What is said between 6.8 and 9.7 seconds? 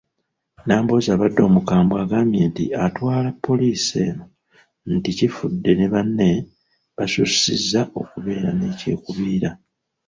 basussizza okubeera n'ekyekubiira.